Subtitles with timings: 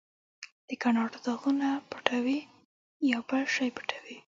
[0.67, 2.39] د ګناټو داغونه پټوې،
[3.09, 4.17] یا بل شی پټوې؟